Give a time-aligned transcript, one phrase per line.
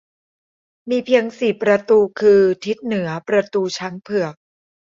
[0.89, 4.35] มีเพียงสี่ประตูคือ ทิศเหนือประตูช้างเผือก